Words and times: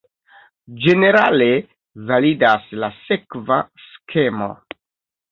Ĝenerale 0.83 1.49
validas 2.11 2.65
la 2.83 2.89
sekva 3.09 3.59
skemo. 3.83 4.49